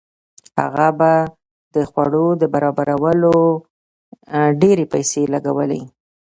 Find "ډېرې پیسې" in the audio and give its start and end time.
4.61-5.21